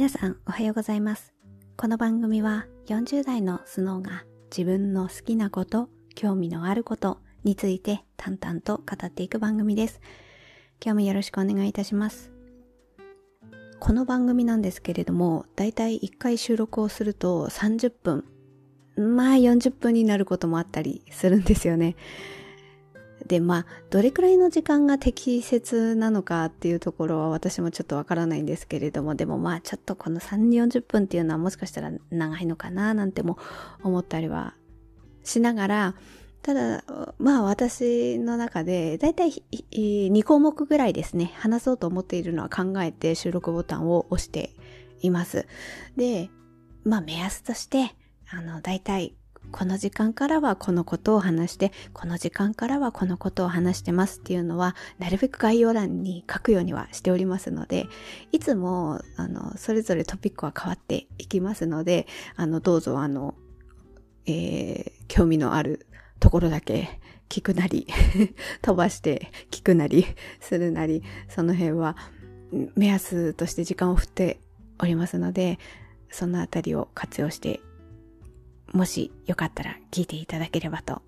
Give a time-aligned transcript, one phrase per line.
[0.00, 1.34] 皆さんおはようございます。
[1.76, 10.00] この番組は40代のスノーが自分の好きなこと、興味のあることについて淡々と語っていく番組です。
[10.82, 12.32] 今日もよろしくお願いいたします。
[13.78, 18.24] この番組なんですけれども、だいたい1回収録をすると30分、
[18.96, 21.94] まあ40分になることもあったりするんですよね。
[23.26, 33.38] で、まあ、どれくらいの時間が適切なのかっていうところは私もちょっとわからないんですけれども、でもまあ、ちょっとこの3、40分っていうのはもしかしたら長いのかななんても
[33.82, 34.54] 思ったりは
[35.24, 35.94] しながら、
[36.42, 36.84] ただ、
[37.18, 44.54] まあ私の中で、だいたい2項目ぐらいですね、話そうと思っているのは考えて収録ボタンを押して
[45.02, 45.46] います。
[45.96, 46.30] で、
[46.84, 47.94] まあ目安として、
[48.30, 49.14] あの、だいたい
[49.50, 57.86] この時間からはこのことを話して、この時間からはこのことを話してますっていうのは、なるべく概要欄に書くようにはしておりますので、
[58.32, 63.34] いつも、あの、それぞれトピックは変わっていきますので、あの、どうぞ、あの、
[64.26, 65.86] えー、興味のある
[66.20, 67.86] ところだけ聞くなり、
[68.62, 70.06] 飛ばして聞くなり
[70.40, 71.96] するなり、その辺は
[72.74, 74.40] 目安として時間を振って
[74.78, 75.58] おりますので、
[76.10, 77.60] そのあたりを活用して
[78.72, 81.02] もしよかったら聞いていただければと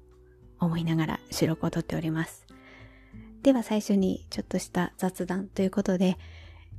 [0.58, 2.46] 思いながら収録をとっております。
[3.42, 6.16] では最初にちょっとした雑談ということで、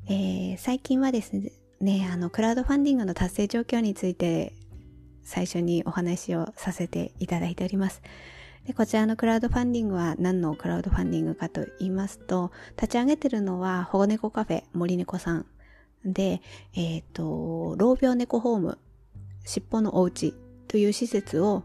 [0.07, 1.33] えー、最近はです
[1.81, 4.53] ね、あの、クラウドファンディングの達成状況について
[5.23, 8.01] 最初にお話をさせていただいております。
[8.65, 15.45] でこちらのクラウドファンディングは何のクラウドファンディングかと言いますと、立ち上げてるのは保護猫カフェ森猫さん
[16.05, 16.41] で、
[16.73, 18.77] えっ、ー、と、老病猫ホーム、
[19.45, 20.33] 尻尾のお家
[20.73, 21.63] という施設を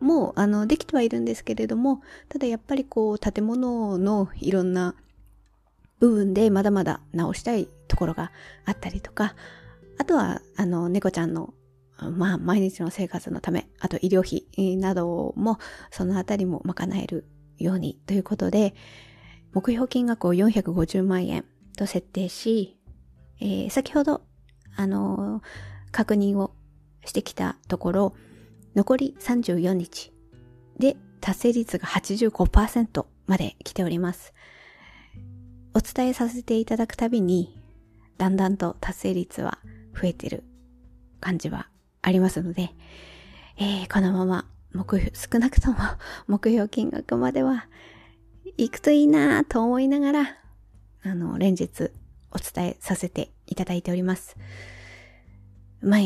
[0.00, 4.96] もうあのできてはいるんですけれどもただやっぱりこう建物のいろんな
[6.00, 8.32] 部分でまだまだ直したいところが
[8.64, 9.36] あったりとか
[9.98, 11.54] あとはあの猫ちゃんの
[12.10, 15.60] まあ毎日の生活のためあと医療費なども
[15.92, 17.28] そのあたりも賄える
[17.58, 18.74] ようにということで
[19.52, 21.44] 目標金額を450万円
[21.78, 22.76] と設定し、
[23.40, 24.22] えー、先ほど
[24.74, 25.40] あの
[25.92, 26.52] 確認を
[27.04, 28.16] してきたところ、
[28.74, 30.12] 残り34日
[30.78, 34.34] で達成率が85%まで来ております。
[35.74, 37.60] お伝えさせていただくたびに、
[38.18, 39.58] だんだんと達成率は
[39.94, 40.44] 増えてる
[41.20, 41.68] 感じは
[42.02, 42.70] ありますので、
[43.56, 45.78] えー、このまま目標、少なくとも
[46.26, 47.68] 目標金額までは
[48.58, 50.36] 行くといいなぁと思いながら、
[51.02, 51.90] あの、連日
[52.30, 54.36] お伝えさせていただいております。
[55.84, 56.00] まあ、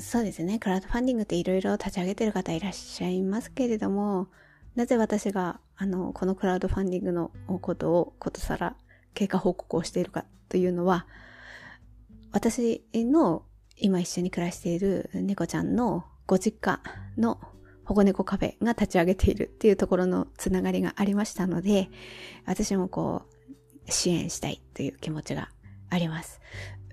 [0.00, 0.58] そうですね。
[0.58, 4.26] クラウドファンディングっていろいろ立ち上げてる方いらっしゃいますけれども、
[4.74, 8.76] なぜ私が、あの、このクラウドファンディングのことをことさら
[9.14, 11.06] 経過報告をしているかというのは、
[12.32, 13.44] 私の
[13.76, 16.80] 今一緒に暮らしている猫ちゃんのご実家
[17.16, 17.40] の
[17.84, 21.90] 保護猫カフェが立ち上げているっていうところのつながりがありましたので、
[22.44, 23.22] 私もこ
[23.86, 25.50] う、支援したいという気持ちが
[25.90, 26.40] あります。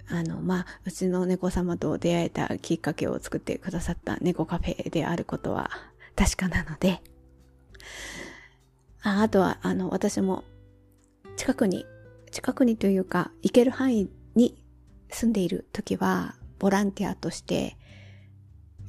[0.10, 5.70] あの、まあ、うちの猫様と出会えたきっかけを作ってくださった猫カフェであることは
[6.16, 7.02] 確かなので、
[9.02, 10.44] ああとは、あの、私も
[11.38, 11.86] 近くに、
[12.32, 14.62] 近くにというか、行ける範囲に
[15.10, 17.78] 住んでいる時は、ボランティアとして、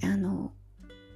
[0.02, 0.52] あの、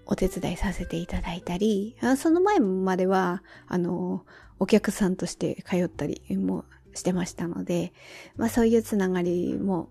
[0.07, 4.25] お手伝いさせていただいたり、その前までは、あの、
[4.61, 6.65] お客さんとして通ったりもう
[6.95, 7.93] してましたので、
[8.37, 9.91] まあそういうつながりも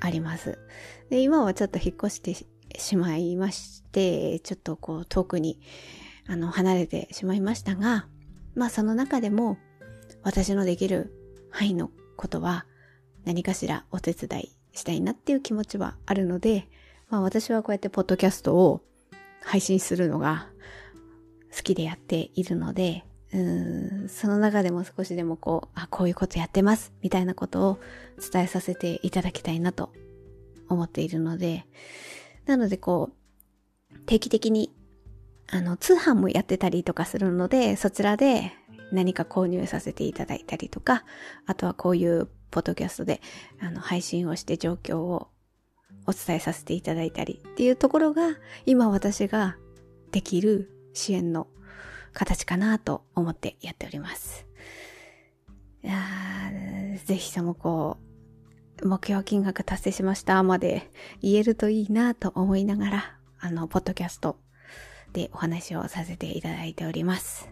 [0.00, 0.58] あります。
[1.10, 2.34] で、今はちょっと引っ越して
[2.78, 5.60] しまいまして、ちょっとこう遠くに
[6.26, 8.06] あの離れてしまいましたが、
[8.54, 9.58] まあその中でも
[10.22, 11.12] 私のできる
[11.50, 12.66] 範囲のことは
[13.24, 16.68] 何かしらお手伝いしたいなっていう気持ちはあるので、
[17.08, 18.82] まあ私はこうやってポッドキャストを
[19.42, 20.48] 配信するのが
[21.56, 23.04] 好きでやっているので、
[23.34, 27.78] うんその中でも少しでもこう、あ、こういうことやってます、みたいなことを
[28.32, 29.92] 伝えさせていただきたいなと
[30.68, 31.66] 思っているので、
[32.46, 33.10] なのでこ
[33.92, 34.72] う、定期的に、
[35.48, 38.52] あの、通販もやってたりとかするので、そちらで
[38.92, 41.04] 何か購入させていただいたりとか、
[41.46, 43.20] あとはこういうポッドキャストで、
[43.60, 45.28] あの、配信をして状況を
[46.06, 49.56] お伝えさせていただいたりっていうところが、今私が
[50.12, 51.48] できる支援の
[52.16, 54.46] 形かなと思ってやっております。
[55.84, 55.94] いや
[57.04, 57.98] ぜひともこ
[58.82, 60.90] う、目標金額達成しましたまで
[61.20, 64.38] 言えるといいなと思いながら、あの、ポッドキャスト
[65.12, 67.50] でお話をさせていただいております。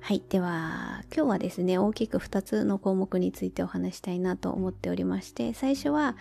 [0.00, 0.22] はい。
[0.28, 6.16] では、今日はですね、大きく2つの項目についてお話したいなと思っておりまして、最初は、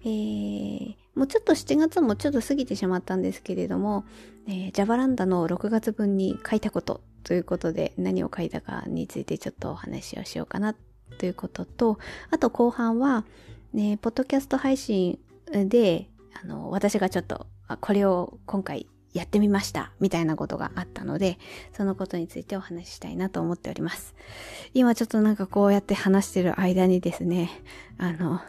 [0.00, 4.04] えー、もうちょっと7月もちょっと過ぎてしまったんですけれども、
[4.46, 10.76] えー、ジャバランダの6月分に書いたことということで、何を書いたかについてちょっとお話をしようかな
[11.18, 11.98] ということと、
[12.30, 13.24] あと後半は、
[13.72, 15.18] ね、ポッドキャスト配信
[15.50, 16.08] で、
[16.40, 17.48] あの、私がちょっと、
[17.80, 21.38] これを今回やってみましたみたいなことがあったので、
[21.72, 24.14] そのことについてお話ししたいなと思っております。
[24.72, 27.50] 今ちょっとなんかこうやって話してる間にですね、
[27.98, 28.40] あの、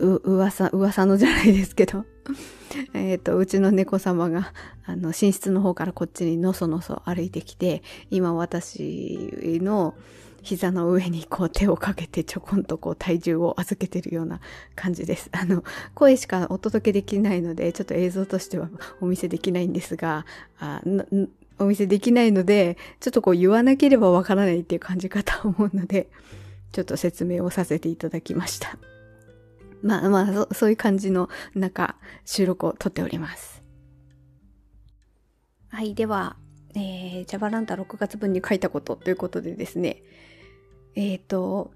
[0.00, 2.04] う、噂、噂のじゃないですけど、
[2.94, 4.52] えと、うちの猫様が、
[4.84, 9.94] あの、寝室の方からこっちにのそのそ歩いてきて、今私の、
[10.42, 14.40] 膝の上にこう手をかけてちょこんとこう体重を預けてるような
[14.74, 15.28] 感じです。
[15.32, 15.64] あの、
[15.94, 18.70] 声しかお届けできないので、ちょっと映像としては
[19.00, 20.24] お見せできないんですが、
[20.58, 20.80] あ
[21.58, 26.08] お見せできないので、ちょっとこう言わなければわからないっていう感じかと思うので、
[26.72, 28.78] ちょっと説明をさせていただきました。
[29.82, 33.62] まあまあそ、 そういう感じの中、収録を撮っております。
[35.68, 36.36] はい、では、
[36.74, 40.02] えー、ジャバランタ6月分に書いたことということでですね、
[40.94, 41.72] えっ、ー、と、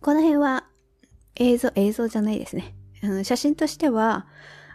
[0.00, 0.68] この辺は
[1.36, 2.74] 映像、映像じゃないですね。
[3.02, 4.26] あの写真としては、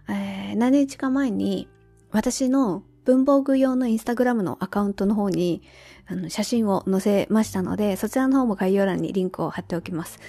[0.10, 1.70] えー、何日か前に
[2.12, 5.62] 私の文房具用のインスタグラムのアカウントの方に
[6.06, 10.20] あの写真を載せましたので、そちらの方も概要欄にリンクを貼っておきます。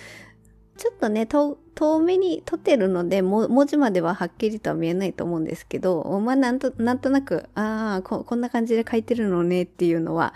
[0.76, 1.56] ちょっとね、遠
[2.00, 10.34] 目に撮ってるので、文字までははっきりとは見えないと思うんですけど、まあなんと、なんとなく、ああ、こんな感じで書いてるのねっていうのは、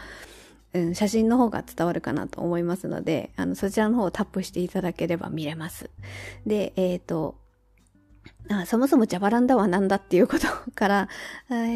[0.74, 5.90] うん、写真の方が伝わるかなと思いますので、あの、そちらの方をタップしていただければ見れます。
[6.46, 7.36] で、えっ、ー、と、
[8.50, 11.08] あそもそもジャバランダは何だっていうことから、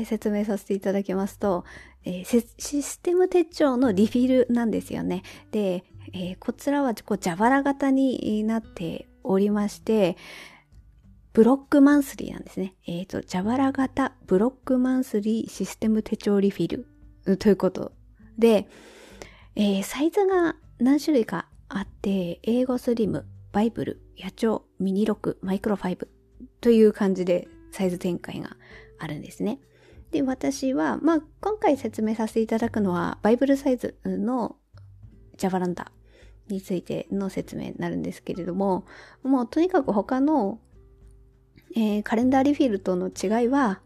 [0.07, 1.65] 説明させていただきますと、
[2.05, 5.23] えー、システム手帳のリフィルなんですよね。
[5.51, 10.17] で、えー、こちらはこうジャバラ型になっておりまして、
[11.33, 12.75] ブロックマンスリーなんですね。
[12.87, 16.87] えっ、ー、と、ジャバラ型ブロックマンスリーシステム手帳リフィ
[17.25, 17.93] ルということ
[18.39, 18.69] で、
[19.55, 26.11] えー、サイズが何種類かあって、英語スリム、バイブル、野鳥、ミニロック、マイクロファイブ
[26.61, 28.57] という感じでサイズ展開が
[28.99, 29.59] あるんですね。
[30.11, 34.57] で、私は、まあ、今回説明させていただくのは、バイブルサイズの
[35.39, 35.91] ジャバランダ
[36.49, 38.85] についての説明になるんですけれども、
[39.23, 40.59] もうとにかく他の、
[41.75, 43.81] えー、カレンダーリフィルとの違いは、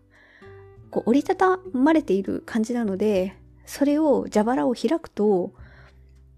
[0.91, 5.53] こう折りたたまれている感じなので、それを蛇腹を開くと、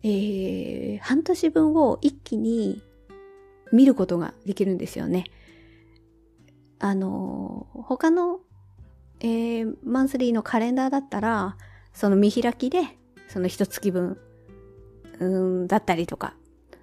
[0.02, 2.82] えー、半年分を一気に
[3.72, 5.24] 見ることができるんですよね。
[6.78, 8.40] あの、他の、
[9.20, 11.56] えー、マンスリーのカレンダーだったら、
[11.92, 12.96] その見開きで、
[13.28, 14.18] その一月分、
[15.20, 16.34] うんだったりとか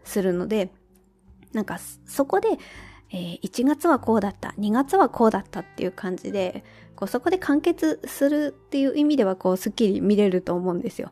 [0.04, 0.72] するので、
[1.54, 2.50] なんかそこで、
[3.12, 6.64] えー、1月はこうだった、2月はこうだったっていう感じで、
[6.96, 11.12] こうそこで完結するっていう意味ではこうスッキリ見れると思うんですよ。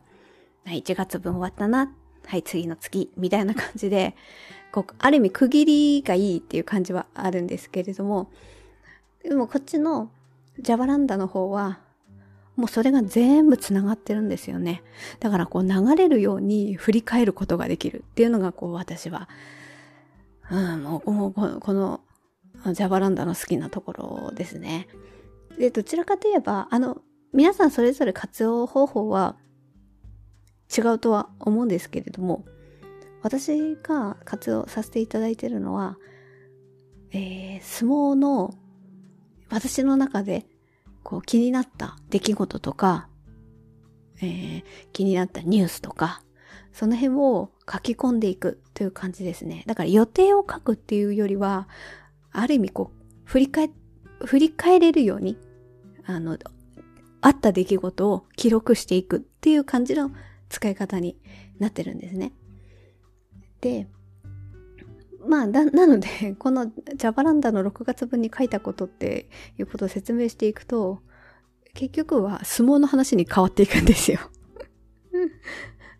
[0.64, 1.92] はい、1月分終わったな。
[2.26, 3.10] はい、次の月。
[3.16, 4.16] みたいな感じで、
[4.72, 8.30] こう、ある意味区切りがいいっていう感じはあるんですけれども、
[9.22, 10.10] でもこっちの
[10.58, 11.80] ジャバランダの方は、
[12.56, 14.82] もうそれが全部繋がってるんですよね。
[15.20, 19.28] だからこう流れるように振り返ることができるっていうのがこう私は、
[20.50, 22.00] うん、もうもうこの
[22.72, 24.88] ジャバランダの好きなところですね。
[25.58, 27.02] で、どちらかといえば、あの、
[27.32, 29.36] 皆さんそれぞれ活用方法は
[30.76, 32.44] 違うとは思うんですけれども、
[33.22, 35.98] 私が活用させていただいてるのは、
[37.10, 38.54] えー、相撲の
[39.50, 40.46] 私の中で
[41.04, 43.08] こう気になった出来事とか、
[44.20, 46.22] えー、気になったニュースとか、
[46.72, 49.62] その辺を書き込んでいくという感じですね。
[49.66, 51.68] だから予定を書くっていうよりは、
[52.32, 53.70] ある意味こう、振り返、
[54.24, 55.38] 振り返れるように、
[56.04, 56.36] あの、
[57.20, 60.10] あった出来事を記録していくっていう感じの
[60.48, 61.16] 使い方に
[61.58, 62.32] なってるんですね。
[63.60, 63.88] で、
[65.26, 69.28] まあ、な、なので、 このジャバランダの6月分に書いたことって
[69.58, 71.00] いうことを説明していくと、
[71.74, 74.20] 結局は相撲の話に変わっていくんですよ。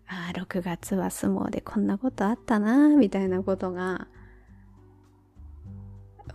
[0.07, 4.07] ああ、6月は相撲でこんなことあったなみたいなことが、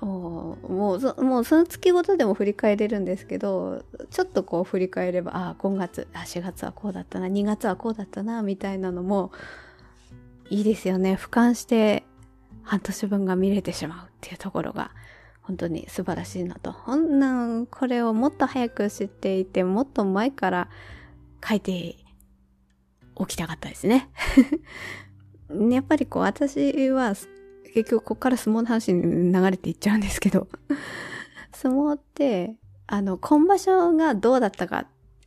[0.03, 9.31] おもうそ、もうその月ごとでも振り返れるんですけど、ちょっとこう振り返れば、ああ、今月、あ、4月はこうだったな、2月はこうだったな、みたいなのも、
[10.49, 11.15] いいですよね。
[11.15, 12.05] 俯瞰して
[12.63, 14.91] 半年分が見れてしまうっていうところが、
[15.43, 16.73] 本当に素晴らしいなと。
[16.73, 20.69] ほんなん、これをもっと早く知っていて、もっと前から
[21.47, 21.97] 書いて
[23.27, 24.11] 起きたかったですね。
[25.71, 27.15] やっぱりこう、私は、
[27.75, 30.49] 結局ここから相撲の話に流れていっちゃうんですけど、
[31.53, 34.87] 相撲って、あの、今場所がどうだったか、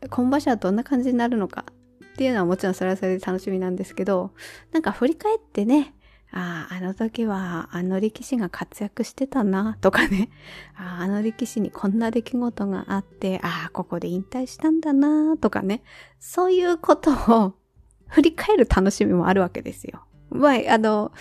[0.09, 1.65] 今場所はどんな感じになるのか
[2.13, 4.31] っていうのはもちろんそれはそれで楽しみなんですけど、
[4.71, 5.93] なんか振り返ってね、
[6.35, 10.29] ああ、あの時はあの力士が活躍してたなとかね、
[10.75, 15.83] ああ、の力士にこんな出来事があって、ああ、ここで引退したんだなとかね、
[16.19, 17.53] そういうことを
[18.09, 20.03] 振り返る楽しみもあるわけですよ。
[20.31, 21.11] まあ、あの、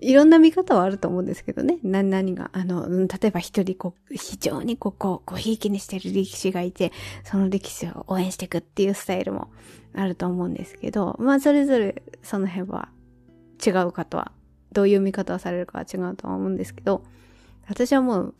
[0.00, 1.78] いろんな見方はあると思うんですけどね。
[1.82, 6.92] 何、何が、あの、例えば一人こう、非常にここ、こう、ひいきにしてる力士がいて、
[7.24, 9.48] その力士を応援していくっていうスタイルも
[9.94, 12.88] あると思うんですけど、まあ、それぞれその辺は
[13.64, 14.32] 違うかとは、
[14.72, 17.04] どういう見方をされるかは違うとは思うんですけど、
[17.68, 18.34] 私はもう、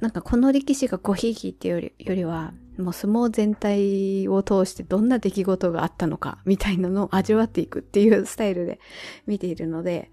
[0.00, 8.80] なんかこの力士がごひいきっていうよりよりは、もう相撲全体を通してどんな出来事があったのか、みたいなのを味わっていくっていうスタイルで
[9.26, 10.10] 見ているので、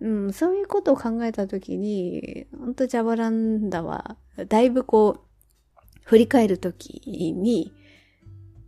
[0.00, 4.16] うん、そういうことを考えたときに、本当ジャバランダは、
[4.48, 7.72] だいぶこう、振り返るときに、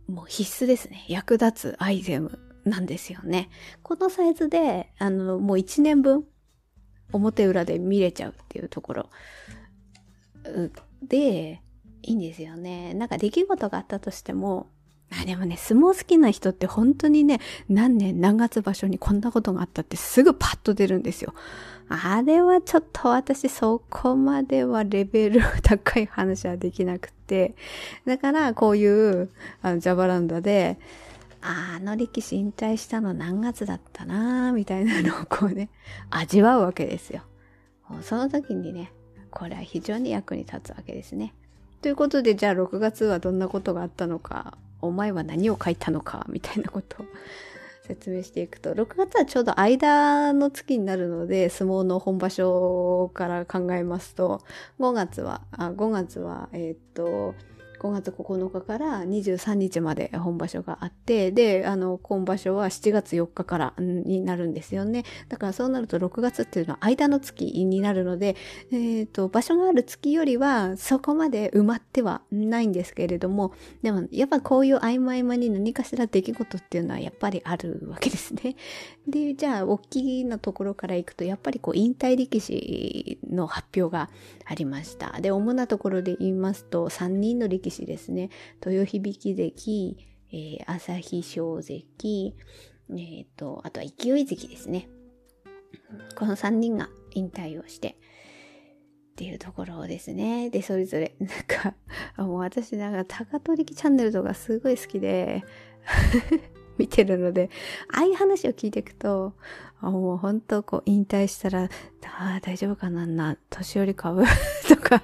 [0.07, 1.05] もう必須ですね。
[1.07, 3.49] 役立つアイテムなんですよね。
[3.83, 6.25] このサイズで、あの、もう1年分、
[7.13, 9.09] 表裏で見れちゃうっていうところ
[11.01, 11.61] で、
[12.03, 12.93] いいんですよね。
[12.93, 14.67] なんか出来事があったとしても、
[15.09, 21.33] あでもね、相撲好きな人って本当にね、何年何月場所にこんなことがあったってすぐパッと出るんですよ。
[21.89, 27.55] あれはちょっと私そこまではレベル高い話はできなくて。
[28.05, 29.29] だからこういう
[29.61, 30.77] あのジャバランダで、
[31.49, 35.69] あの力士引退したの何月だったなみたいなのをこうね、
[36.11, 37.21] 味わうわけですよ。
[38.01, 38.91] その時にね、
[39.31, 41.33] これは非常に役に立つわけですね。
[41.81, 47.05] ということで、じゃあ6月はどんなことがあったのか、お前は何を書いたのか、みたいなことを
[47.87, 54.41] 説明していくと、6月はちょうど間の月になるので、相撲の本場所から考えますと、
[54.79, 57.35] 5月は、あ5月は、えー、っと、
[57.79, 65.03] 5月9日から23日まで本場所があって、で、あの、今場所は7月4日からになるんですよね。
[65.29, 68.35] だからそうなると6月っていうのは間の月になるので、
[68.71, 78.55] えっ、ー、と、場所がある月よりはそこまで埋まってはないんですけれども、でもやっぱこういう合間合間に何かしら出来事っていうのはやっぱりあるわけですね。
[79.07, 84.09] で、じゃあ、大きなところから行くと、やっぱりこう、引退力士の発表が
[84.49, 85.19] ありました。
[85.19, 88.29] で、主なところで言いますと、3人の力士ですね。
[88.65, 89.97] 豊響関、
[90.31, 92.35] えー、朝日小関、
[92.89, 94.89] え、ー、と、あとは勢い関ですね。
[96.15, 100.49] この3人が引退をして、っていうところですね。
[100.49, 101.75] で、それぞれ、なんか、
[102.17, 105.43] もう私なんか、高取力チャンネルとかすごい好きで、
[106.77, 107.49] 見てるので、
[107.93, 109.33] ああいう話を聞いていくと、
[109.79, 111.69] あもう本当こう引退したら、あ
[112.37, 114.23] あ大丈夫かなな、年寄り株
[114.67, 115.03] とか、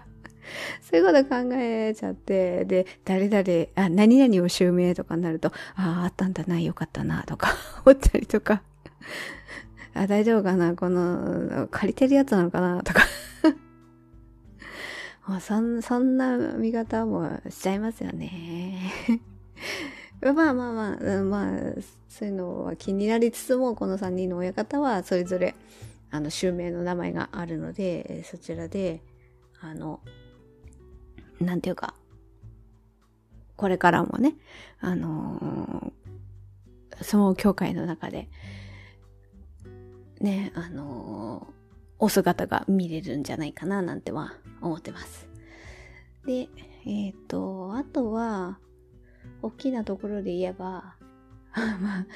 [0.81, 8.63] そういうこと考えちゃって、で、誰々、あ、何々を襲名とかになると、ああ、あったんだな、よかったな、とか思ったりとか、
[9.93, 13.03] あ、大丈夫かな、この、借りてるやつなのかな、とか
[15.27, 18.91] もうそん、そんな見方もしちゃいますよね。
[20.31, 21.59] まあまあまあ、まあ、
[22.07, 25.55] そういうのは気になりつつも、この3人の親方はそれぞれ、
[26.11, 29.01] あの、襲名の名前があるので、そちらで、
[29.59, 29.99] あの、
[31.41, 31.95] なんていうか、
[33.57, 34.35] これからもね、
[34.79, 38.29] あのー、相撲協会の中で、
[40.21, 41.53] ね、あのー、
[41.99, 45.27] お姿が見れるんじゃないかな、なんては思ってます。
[46.25, 46.47] で、
[46.85, 48.59] えっ、ー、と、あとは、
[49.43, 50.95] 大きなところで言えば、
[51.53, 52.07] まあ、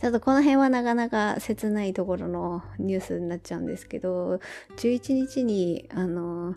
[0.00, 4.40] ちょっとこの辺はなかなか切ないところのニュースになっちゃうんですけど、
[4.76, 6.54] 11日に、あの、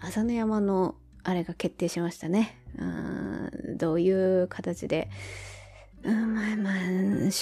[0.00, 0.94] 朝の山の
[1.24, 2.60] あれが決定しましたね。
[2.78, 4.10] うんどうい
[4.42, 5.08] う形で、
[6.02, 6.74] うん、まあまあ、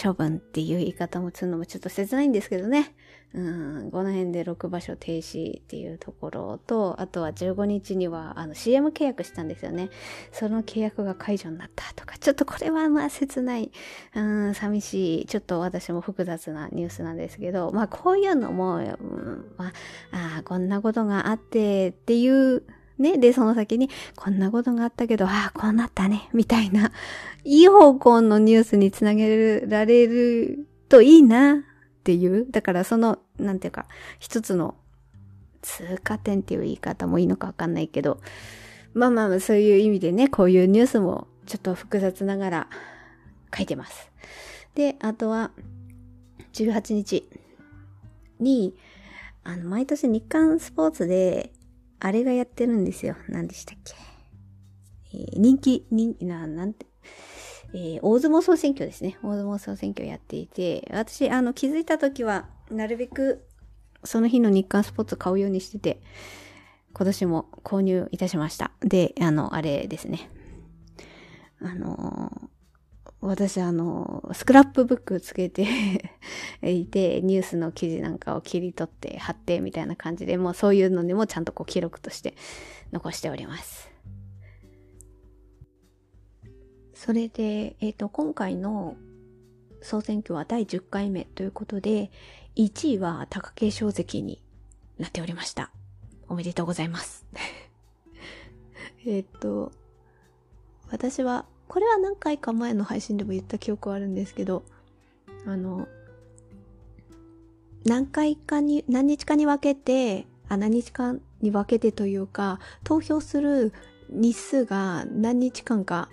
[0.03, 2.95] 処分っていう言い方もするのもちょっと切ないんですけどね。
[3.35, 3.41] う
[3.87, 9.91] ん、この辺で6場所停止っていうところと、あとは15日にはあの CM 契約したんですよね。
[10.33, 13.71] その契約が解除になったとか、ちょっとこれはまあ切ない、
[14.15, 19.67] うん、寂しい、ちょっと私も複雑なニュースなんですけど、まあこういうのも、うん、ま
[20.13, 22.63] あ、あこんなことがあってっていう
[22.99, 23.19] ね。
[23.19, 26.93] で、その先に、こんなことがあったけど、ああ、こうなったね、みたいな、
[27.45, 31.65] いい方向のニュースにつなげられるといいな、
[32.03, 32.51] っていう。
[32.51, 33.87] だからその、なんていうか、
[34.19, 34.75] 一つの
[35.63, 38.21] 通過点っていう言い方もいいのかわかんないけど、
[38.93, 42.69] まあまあ、そういう意味でね、こういうニュースもちょっと複雑ながら
[43.57, 44.11] 書いてます。
[44.75, 45.53] で、あとは、
[46.55, 47.29] 18日
[48.41, 48.75] に、
[49.45, 51.53] あの、毎年日刊スポーツで、
[52.01, 53.15] あれがやってるんですよ。
[53.29, 53.95] 何でしたっけ？
[55.15, 56.87] えー、人気、人気、な、なんて、
[57.75, 59.19] えー、大相撲総選挙ですね。
[59.23, 63.45] 大相撲総選挙やっていて、私、あの、気づいた時は、なるべく、
[64.05, 66.03] その日の日刊スポーツ買うようにしてて、
[66.95, 68.73] 今年も購入いたしました。
[68.81, 70.29] で、あの、あれですね。
[71.65, 72.51] あの
[73.21, 75.65] 私あの、スクラップブックつけて
[76.63, 82.35] いて、ニュースの記事なんかを切り取って貼ってみたいな感じで、もうそういうのにもちゃんとこう記録として
[82.91, 83.92] 残しております。
[87.05, 88.95] それで、えっ、ー、と、今回の
[89.81, 92.13] 総選挙は第10回目ということで、
[92.55, 94.41] 1位は貴景勝関に
[94.99, 95.73] なっておりました。
[96.29, 97.27] おめでとうございます。
[99.05, 99.73] えっと、
[100.93, 104.63] 私はこれは何回か前の配信でも言った記憶はあるんですけど、
[105.45, 105.89] あの、
[107.85, 113.73] 何回かに、何日かに分けて、あ、何日かに分けてというか、投票する
[114.09, 116.09] 日数が何日間か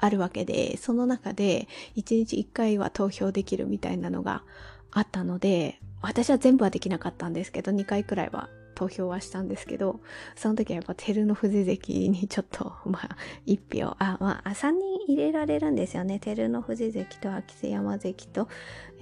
[0.00, 4.42] あるわけで、その中で1日1回は投票できるみたいなのが
[4.90, 10.00] あったので、私は全部はできなかったんですけど、2回くらいは投票はしたんですけど、
[10.36, 16.18] その時はやっぱ照ノ富士関にちょっと、 まあ、一票、あ、まあ、3人入れられるんですよね。
[16.18, 18.48] 照ノ富士関と秋瀬山関と、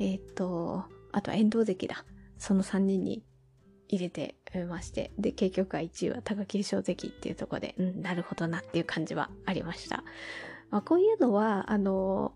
[0.01, 2.05] えっ、と、あとは遠藤関だ。
[2.39, 3.23] その3人に
[3.89, 4.35] 入れて
[4.69, 10.03] まして、で、結局は1位は貴景勝関っていうところで、うん、なるほどなっていう感じはありました。
[10.71, 12.33] まあ、こういうのは、あの、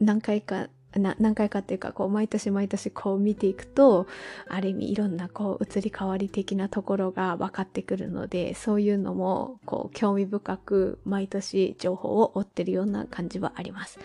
[0.00, 4.06] 何回か何回かっていうかこう毎年毎年こう見ていくと
[4.48, 13.98] ある意味いろんなこう移り変わり的なところが分かってくるのでそういうのもこう興味深く毎年情報を追ってるような感じはあります。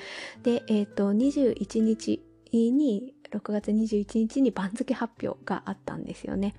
[0.44, 2.22] で、えっ、ー、と21日
[2.52, 6.54] に6月21日に番付発表があったんですよね。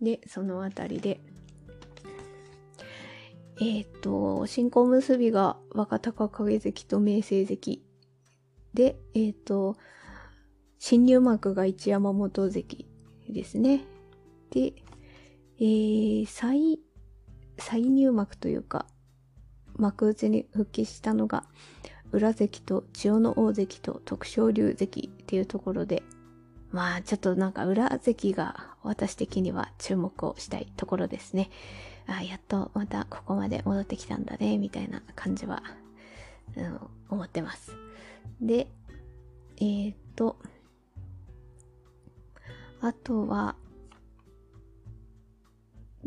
[0.00, 1.20] でそのあたりで
[3.60, 7.82] えっ、と新婚結びが若隆景関と明星関
[8.74, 9.76] で、えっ、と、
[10.78, 12.86] 新入幕が一山本関
[13.28, 13.84] ですね。
[14.50, 14.74] で、
[15.58, 16.78] えー、再、
[17.58, 18.86] 再入幕というか、
[19.76, 21.44] 幕内に復帰したのが、
[22.12, 26.02] 裏関と千代の大関と徳勝龍関っていうところで、
[26.70, 31.50] まあちょっとなんか裏関が私的には注目をしたいところですね。
[32.06, 35.62] あやっとまたここまで戻ってきたんだね、みたいな感じは、
[36.56, 37.72] うん、思ってます。
[38.40, 38.68] で、
[39.56, 40.36] えー、っと、
[42.80, 43.56] あとは、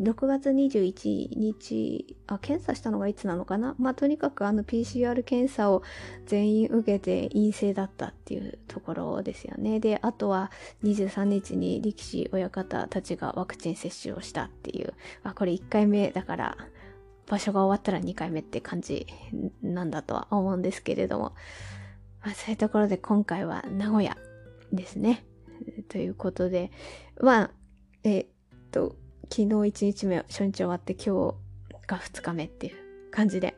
[0.00, 3.76] 6月21日、あ、検査したのがいつなのかな？
[3.78, 5.82] まあ、とにかくあの PCR 検査を
[6.24, 9.78] 全員受けて陰性だったっていうところですよね。
[9.78, 10.50] で、あとは
[10.84, 16.56] 23日に力士親方たちがワクチン接種をしたっていう、あ、これ1回目だから、
[17.26, 19.06] 場所が終わったら2回目って感じ
[19.62, 21.34] なんだとは思うんですけれども、
[22.24, 24.16] まあ、そういうところで今回は名古屋
[24.72, 25.26] ですね。
[25.88, 26.70] ということで、
[27.20, 27.50] まあ、
[28.02, 28.26] え、っ
[28.72, 28.96] と、
[29.32, 31.34] 昨日1日目、初日終わって今日
[31.86, 33.56] が2日目っていう感じで。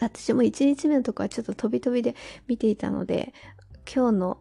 [0.00, 2.14] 私も1日目のとこはちょっと飛び飛びで
[2.46, 3.32] 見ていたので、
[3.92, 4.38] 今日の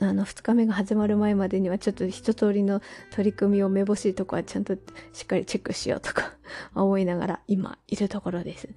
[0.00, 4.74] あの2日目が始まる前までにはちょっと一通りの取り組みをめぼしいとこはちゃんと
[5.12, 6.32] しっかりチェックしようとか
[6.74, 8.68] 思いながら今いるところです。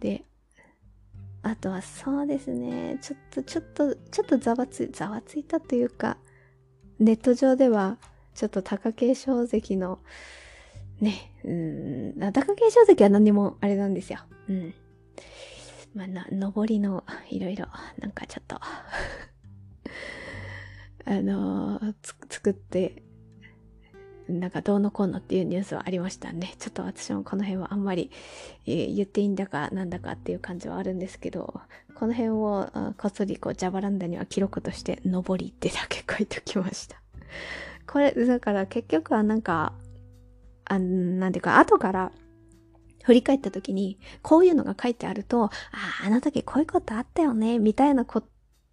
[0.00, 0.24] で、
[1.42, 6.18] あとはそうですね、ちょっと、ちょっと、ちょっとざわつ、ざわついたというか、
[6.98, 7.98] ネット上では、
[8.34, 9.98] ちょっと貴景勝関の、
[11.00, 14.20] ね、うん、貴景勝関は何にもあれなんですよ。
[14.48, 14.74] うん。
[15.94, 17.66] まあ、な、上りの、いろいろ、
[17.98, 18.56] なんかちょっと
[21.04, 21.94] あのー、
[22.30, 23.02] 作って
[24.28, 26.54] なんかどうのこうのっていうニュースはありましたね。
[26.58, 28.10] ちょっと私もこの辺はあんまり、
[28.66, 31.60] え、言っていいんだかなんだかっていう感じはあるんですけど、
[31.94, 37.00] この辺をこっそりこうジャバランダには記録として上りってだけ書いておきました。
[37.86, 39.72] これ、だから結局はなんか、
[40.64, 42.12] あなんていうか後から
[43.02, 45.50] 振り返った時に、こういうのが書いてあると、あ
[46.02, 48.22] あ、あの時こういうことあったよね、みたいなこ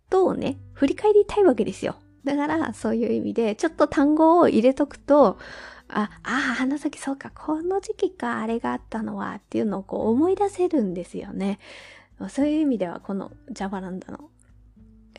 [0.10, 1.96] とをね、振り返りたいわけですよ。
[2.24, 5.38] だから、そういう意味で、ちょっと単語を入れとくと、
[5.88, 11.60] あ、ああ、の時そうか、この時期か、あれがあったのは、っていうのをこう思い出せるんですよね。
[12.30, 14.30] そういう意味では、このジャバランダの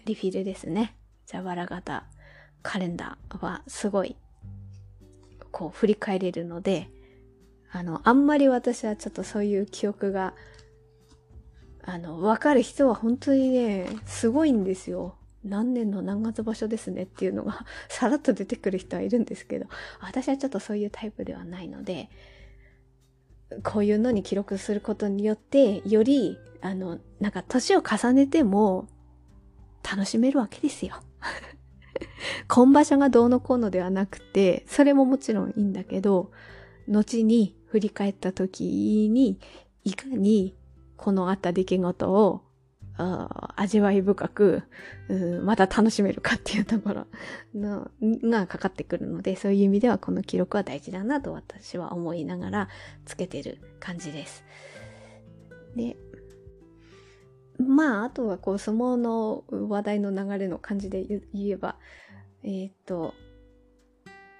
[0.04, 0.94] リフィルですね。
[1.26, 2.04] ジャバラ型
[2.62, 4.16] カレンダーはすごい、
[5.50, 6.90] こう振り返れるので、
[7.72, 10.34] あの、あんまり私はちょっとそういう記憶が、
[11.82, 15.14] あの、わかる人は本当にね、すごいんですよ。
[15.44, 19.66] 何年の何月場所ですねっていうのが さらっと出てくる人はいるんですけど、
[20.00, 22.10] 私はちょっとそういうタイプではないので、
[23.64, 28.88] こういうのに記録することによって、より、あの、なんか年を重ねても
[29.82, 30.96] 楽しめるわけですよ。
[32.48, 36.30] 今場所がどうのこうのではなくて、それももちろんいいんだけど、
[36.88, 39.38] 後に振り返った時に、
[39.84, 40.56] いかに
[40.96, 42.42] このあった出来事を
[43.56, 44.62] 味わい深く、
[45.42, 47.06] また楽しめるかっていうところ
[47.54, 52.68] のがかかってくるので、そういう意味ではこの記録は大事だなと私は思いながら
[53.06, 54.44] つけてる感じです。
[55.76, 55.96] で、
[57.60, 61.76] まあ、あとはこう相撲の話題の流れの感じで言えば、
[62.42, 63.14] えー、っと、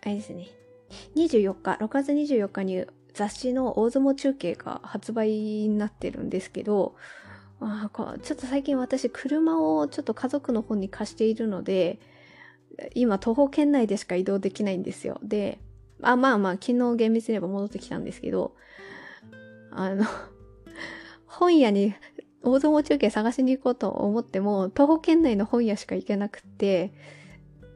[0.03, 0.49] あれですね。
[1.17, 6.97] 24日、6月24日に雑誌の大相撲中継が発売になってるんですけど、
[7.61, 7.91] あ
[8.23, 12.01] ちょっと最近私車をちょっと家族の方に貸しているので、
[12.95, 15.19] 今徒歩圏内でしか移動できないんですよ。
[15.23, 15.59] で、
[16.03, 18.55] あ、まあまあ昨日厳密に言えば戻ってきたんですけど、
[19.71, 20.07] あの、
[21.27, 21.95] 本屋に
[22.43, 26.93] 大相撲中継探しに行こうと思っても、徒歩圏内の本屋しか行けなくて、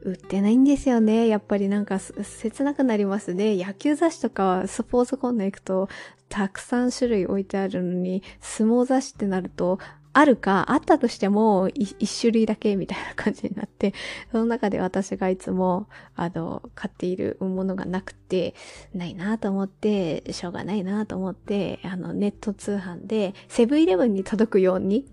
[0.01, 1.27] 売ってないんですよね。
[1.27, 3.57] やっぱりなんか切なくなりますね。
[3.57, 5.89] 野球雑誌とかスポーツコーナー行くと
[6.29, 9.79] たくさん種類置いてあるのに、相撲雑誌ってなると、
[10.17, 13.93] あるか、あったとしても一種類だけみたいな感じになって、
[14.31, 18.55] その中で私がいつも、あの、買っているものがなくて、
[18.93, 25.05] ないなと思って、しょうがないなと思って、あの、ネット通販で、セブンイレブンに届くように、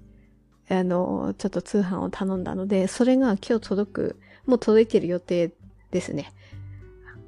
[0.68, 5.52] あの、ちょっと通販を頼んだので、それが今日届くもう届いてる予定
[5.90, 6.32] ですね。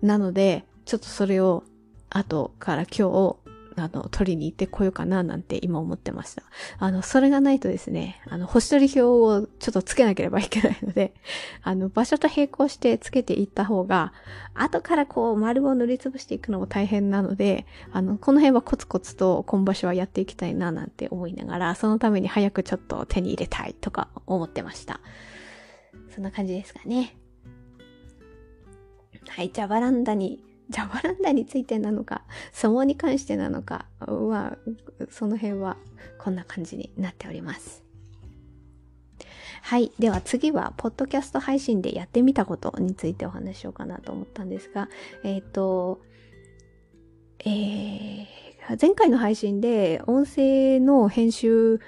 [0.00, 1.64] なので、ちょっとそれを
[2.08, 3.43] 後から今日、
[3.76, 6.42] あの、取りに行ってこようかななんて今思ってました。
[6.78, 11.14] あの、それがないとですね、あの、星取り表をちょっとつけなければいけないので、
[11.62, 14.12] あの、場所と並行してつけていった方が、
[14.54, 25.00] 後からこう、丸を塗りつぶしていくのも大変なので、あの、この辺はコツコツと今場所はやっていきたいななんて思いながら、そのために早くちょっと手に入れたいとか思ってました。
[26.14, 27.16] そんな感じですかね。
[29.28, 32.22] はい、じゃあバランダに、じゃあバランダについてなのか、
[32.52, 34.56] 相撲に関してなのかは、
[35.10, 35.76] その辺は
[36.18, 37.84] こんな感じになっております。
[39.62, 39.92] はい。
[39.98, 44.88] では次は、ポッドキャスト配信でやってみたことについてお話ししようかなと思ったんですが、
[45.22, 46.00] えっ、ー、と、
[47.46, 48.26] えー、
[48.80, 51.80] 前回の配信で音声の編集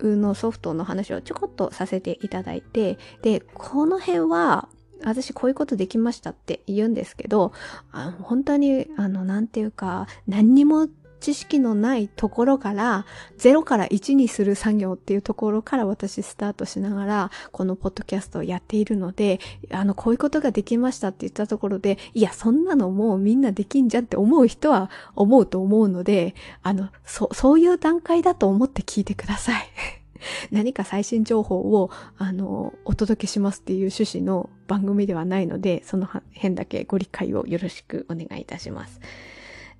[0.00, 4.68] のソフトの話をちょこっとさせていただいて、で、この辺は、
[5.04, 7.52] 私こういうことできましたって言うんですけど、
[7.90, 10.88] あの本当に、あの、なんていうか、何にも
[11.22, 13.06] 知識のないところから、
[13.38, 19.38] 0から1にする作業っていうところから私スタートしながら、このポッドキャストをやっているので、
[19.70, 26.34] あの、こういうことができましたって言ったところで、いや、そんなのもうみんなできんじゃんって思う人は思うと思うので、
[26.64, 30.01] あの、そ、そういう段階だと思って聞いてください。
[30.50, 39.00] 何か最新情報を、あの、お届けしますっていう趣旨の番組ではないので、その辺だけご理解をよろしくお願いいたします。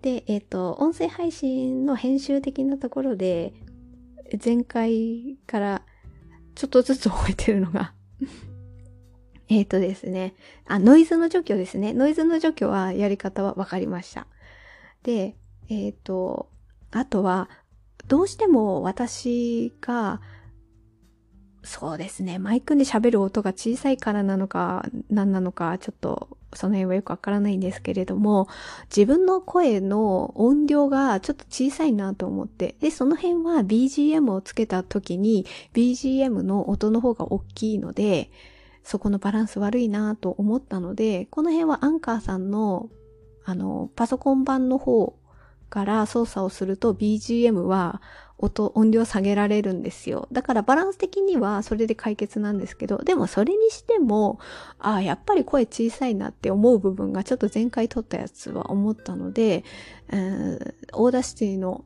[0.02, 3.54] で、えっ、ー、と、音声配信の編集的なところで、
[4.44, 5.82] 前回から
[6.54, 7.92] ちょっとずつ覚えてるのが
[9.48, 10.34] えっとですね、
[10.66, 11.92] あ、ノイズの除去ですね。
[11.92, 14.26] ノイズの除去はやり方は分かりました。
[15.02, 15.36] で、
[15.68, 16.48] えっ、ー、と、
[16.90, 17.50] あとは、
[18.08, 20.20] どうしても私が
[21.64, 22.38] そうですね。
[22.38, 28.48] マイクで喋る音が小さいからなのか、何なのか、ちょっとその辺はよくわからないんですけれども、
[28.94, 38.30] 自分の声の音量がちょっと小さいなと思って、で、その辺は BGM をつけた時に BGM の音の方が大きいので、
[38.82, 42.90] そこのバランス悪いなと思ったので、この辺はアンカーさんの、
[43.44, 45.16] あの、パソコン版の方
[45.70, 48.02] から操作をすると BGM は
[48.42, 50.28] 音、音量下げられるんですよ。
[50.32, 54.40] だからバランス的にはそれで解決なんですけど、でもそれにしても、
[54.78, 59.64] ああ、やっぱり声小さいなって思う部分がちょっと前回撮ったやつは思ったので、
[60.10, 61.84] えー、 Audacity の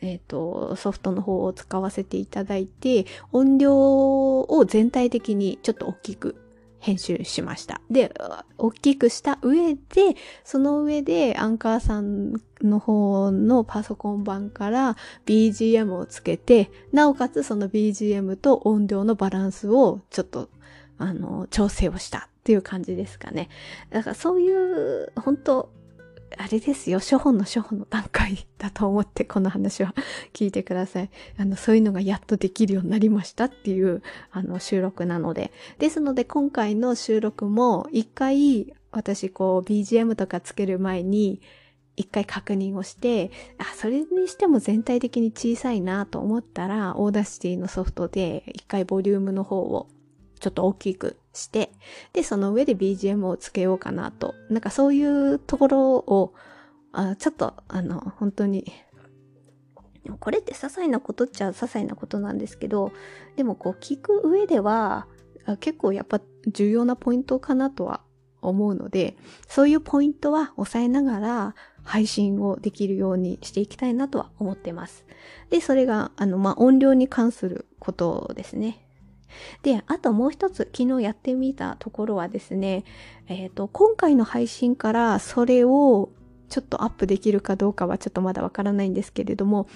[0.00, 6.36] えっ、ー、と、ソフトの方を使わせていただいて、音量を全体的にちょっと大きく
[6.78, 7.80] 編集しました。
[7.90, 8.12] で、
[8.56, 9.80] 大きくした上で、
[10.44, 20.48] その上でアンカーさんの方のパソコン版から BGM をつけて、なおかつその BGM と音量のバランスをちょっと、
[20.98, 23.48] あの、調整をしたっていう感じですかね。
[23.90, 25.70] だからそういう、本当
[26.36, 29.94] あれですよ、初歩の初歩の段階 だと思ってこの話は
[30.32, 31.10] 聞いてください。
[31.38, 35.52] あの、そういうのがやっとできるようになりましたっていう、あの、収録なので。
[35.78, 41.40] ですので、今回の収録も一回、私こう、BGM とかつける前に、
[41.96, 49.88] 一回確認をして、あ、それにしても全体的に小さいなと思ったら、 Audacity のソフトで一回ボリュームの方を
[50.38, 51.70] ちょっと大きくして、
[52.12, 54.34] で、その上で BGM をつけようかなと。
[54.50, 56.34] なんかそういうところを、
[56.92, 58.64] あちょっと、あの、本当に、
[60.20, 62.92] これって些細なことっちゃ些細なことなんですけど、
[63.36, 65.06] でもこう聞く上では、
[65.60, 68.02] 結構やっぱ重要なポイントかなとは
[68.40, 69.16] 思うので、
[69.48, 75.06] そういうポイントは抑えながら配信をできるようにしていきたいなとは思ってます。
[75.50, 78.87] で、それが、あの、まあ、音量に関することですね。
[79.62, 82.84] で、あともう一つ昨日やってみたところはですね、
[83.26, 86.10] えっ、ー、と、今回の配信からそれを
[86.48, 89.68] ちょっとアップできるかどうかはちょっとまだわからないんですけれども、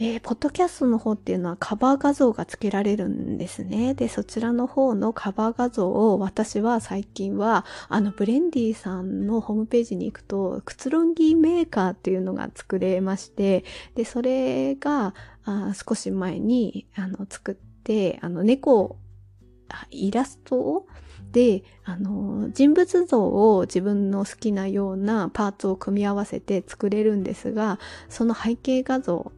[0.00, 3.94] えー、ポッドキャストの方っていうのはカバー画像が付けられるんですね。
[3.94, 13.64] で、そちらの方のカバー画像を私は最近は、あの、ブレンディさんのホームページに行くと、くつろぎメーカーっていうのが作れまして、
[13.96, 15.14] で、それが、
[15.44, 17.67] あ少し前に、あの、作って、
[18.20, 18.96] あの、猫、
[19.90, 20.86] イラストを
[21.32, 29.32] で、あの、人物像を自分の好きなようなパーツを組み合わせて作れるんですが、その背景画像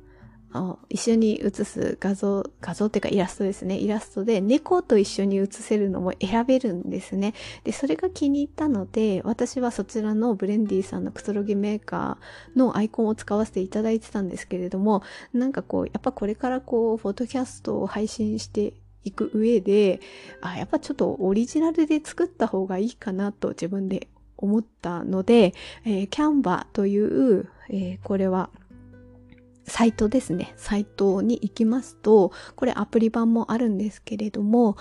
[0.88, 3.76] 一緒に写す画像、画像っていうかイラストですね。
[3.76, 7.34] イラストで猫と一緒に写せるのも選べるんですね。
[7.62, 20.00] で、それが気に入ったので、私はそちらのブレンディさんのくつろぎメーカーのアイコンを使わせていただいてたんですけれども、なんかこう、やっぱこれからこう、フォトキャストを配信していく上で、
[20.40, 28.50] あ、やっぱちょっとオリジナルで作った方がいいかなと自分で思ったので、えー、キャンバという、えー、これは
[29.70, 30.52] サイトですね。
[30.56, 34.76] サイトに行きますと、これアプリ版もあるんですけれども、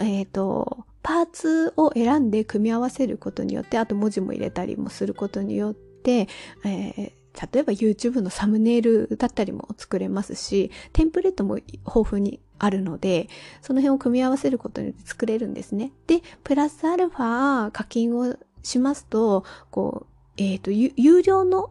[0.00, 6.26] えっ、ー、と、パーツを選んで組み合わせることによって、あと文字も入れたりもすることによって、
[6.64, 11.76] えー、例えば YouTube のサムネイルだったりも作れますし、テンプレートも豊
[12.10, 13.28] 富にあるので、
[13.62, 15.92] その辺を組み合わせることによって作れるんですね。
[16.08, 21.70] で、プラスアルファ課金をしますと、こう、えっ、ー、と、有料の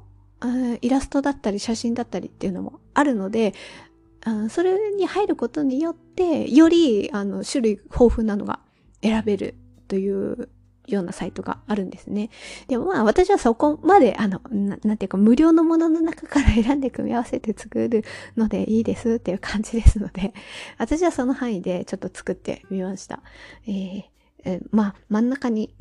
[0.81, 3.53] イラストだったり写真だったりっていうのもあるので、
[4.49, 8.59] それに入ることによって、よりあの種類豊富なのが
[9.01, 9.55] 選べる
[9.87, 10.49] という
[10.87, 12.29] ようなサイトがあるんですね。
[12.67, 18.03] でもまあ私はそこまで、あの、ななんていうか無料のものの中から選んで組み合わせて作る
[18.35, 20.33] のでいいですっていう感じですので、
[20.77, 23.21] 私はその範囲でちょっと作ってみました。
[23.65, 24.03] えー
[24.45, 25.73] えー、まあ真ん中に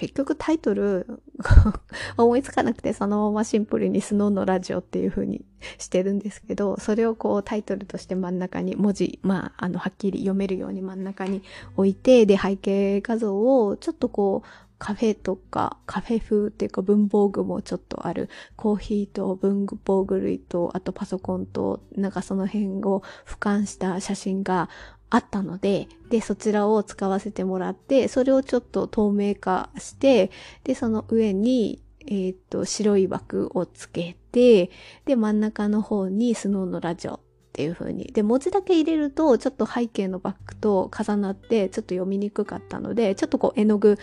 [0.00, 1.20] 結局タイトル
[2.16, 5.44] 思いつかなくてそのままシンプルにスノーのラジオっていう風に
[5.78, 11.42] してるんですけど、それをこうタイトルとして真ん中に文字、まあ、あの、はっきり読めるように真ん中に
[11.76, 18.30] 置いて、で、背景画像をちょっとこう、カフェとか、カフェ風っていうか文房具もちょっとある。
[18.56, 24.70] コーヒーと文房具類と、あとパソコンと、なんかその辺を俯瞰した写真が
[25.10, 30.30] あったので、で、そちらを使わせてもらって、それをちょっと透明化して、
[30.64, 34.70] で、その上に、えっ、と、白い枠をつけて、
[35.04, 37.20] で、真ん中の方にスノーのラジオっ
[37.52, 38.04] ていう風に。
[38.06, 43.98] で、文字だけ入れると、ちょっと背景のバックと重なって、ちょっと読みにくかったので、ちょっとこう、絵の具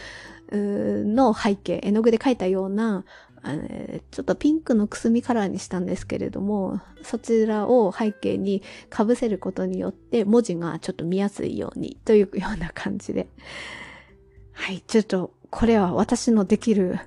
[0.52, 3.06] の背景、絵の具で描いたような
[4.12, 13.28] ちょっとピンクのくすみカラーにしたんですけれども、そちらを背景に被せることによって文字がちょっと見やすいようにというような感じで。
[14.54, 17.00] はい、ちょっとこれは私のできる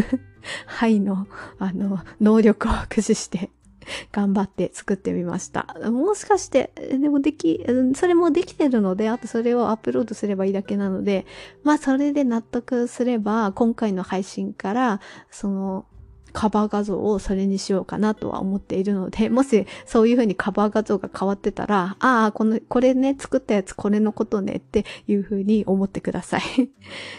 [0.66, 1.26] 範囲の、
[1.58, 3.50] あの、能力を駆使して
[4.12, 5.66] 頑張って作ってみました。
[5.90, 11.26] もしかして、でもでき、それもできてるので、あとそれをアップロードすればいいだけなので、
[11.62, 15.86] まあそれで納得すれば、今回の配信から、その、
[16.34, 26.42] カバー画像をそれにしようかなとは思っているので、 もしそういう風にカバー画像が変わってたら、ああ、この、これね、作ったやつこれのことねっていう風に思ってください。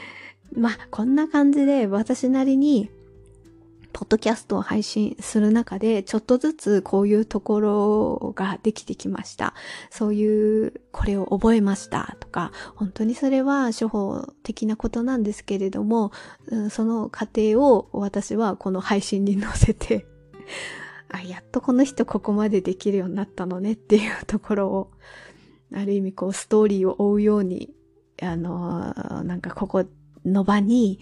[0.54, 2.90] まあ、こんな感じで私なりに
[3.96, 9.54] ポッドキャストを配信する中で、ちょっとずつこういうところができてきました。
[9.90, 16.12] そういう、これを覚えましたとか、本当にそれは処方的なことなんですけれども、
[16.72, 20.06] その過程を私はこの配信に載せて
[21.10, 24.92] あ、やっとこの人ここまでできるようになったのねっていうところを、
[25.74, 27.74] ある意味こうストーリーを追うように、
[28.22, 29.86] あの、なんかここ
[30.26, 31.00] の場に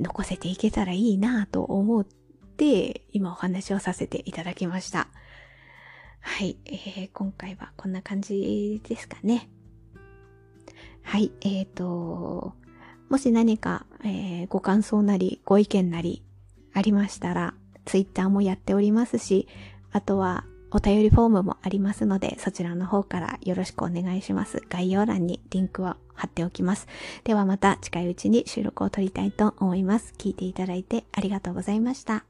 [0.00, 2.23] 残せていけたらいいなと思って、
[3.12, 5.08] 今お話をさせていただきました。
[6.20, 9.48] はい、えー、今回はこんな感じですかね。
[11.02, 12.54] はい、えーと、
[13.08, 16.22] もし何か、えー、ご感想なりご意見なり
[16.72, 19.46] ありましたら、ツイッターもやっておりますし、
[19.92, 24.60] あとはお便りフォームもありますので、そちらの方からよろしくお願いします。
[24.68, 26.88] 概要欄にリンクを貼っておきます。
[27.22, 30.14] ではまた近いうちに収録を撮りたいと思います。
[30.18, 32.24] 聞いていただいてありがとうございました。